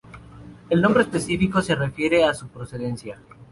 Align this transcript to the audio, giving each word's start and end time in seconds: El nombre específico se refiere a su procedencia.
El 0.71 0.81
nombre 0.81 1.03
específico 1.03 1.61
se 1.61 1.75
refiere 1.75 2.25
a 2.25 2.33
su 2.33 2.47
procedencia. 2.47 3.21